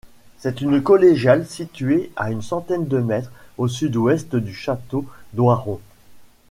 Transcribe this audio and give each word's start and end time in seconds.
C'est 0.39 0.61
une 0.61 0.81
collégiale 0.81 1.45
située 1.45 2.11
à 2.15 2.31
une 2.31 2.41
centaine 2.41 2.87
de 2.87 2.97
mètres 2.97 3.31
au 3.59 3.67
sud-ouest 3.67 4.35
du 4.35 4.51
château 4.51 5.05
d'Oiron. 5.33 5.79